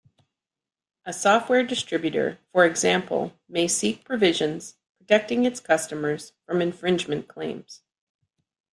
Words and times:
A 1.05 1.13
software 1.13 1.63
distributor, 1.63 2.39
for 2.51 2.65
example, 2.65 3.33
may 3.47 3.67
seek 3.67 4.03
provisions 4.03 4.73
protecting 4.97 5.45
its 5.45 5.59
customers 5.59 6.33
from 6.47 6.59
infringement 6.59 7.27
claims. 7.27 7.83